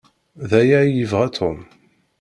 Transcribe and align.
D 0.49 0.51
aya 0.59 0.77
ay 0.81 0.91
yebɣa 0.97 1.27
Tom? 1.37 1.57